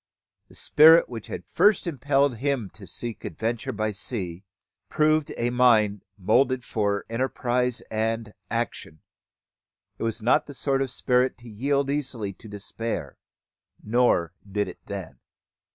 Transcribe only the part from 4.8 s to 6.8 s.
proved a mind moulded